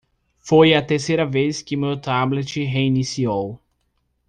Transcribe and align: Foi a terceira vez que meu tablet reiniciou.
Foi 0.39 0.73
a 0.73 0.81
terceira 0.81 1.27
vez 1.27 1.61
que 1.61 1.77
meu 1.77 1.95
tablet 1.95 2.59
reiniciou. 2.63 3.61